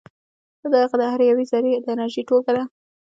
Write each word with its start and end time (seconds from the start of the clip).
دا 0.61 0.67
د 0.71 0.75
هغه 0.83 0.95
د 1.01 1.03
هرې 1.11 1.25
یوې 1.31 1.45
ذرې 1.51 1.71
د 1.83 1.85
انرژي 1.93 2.21
ټولګه 2.27 2.51
ده. 2.55 2.63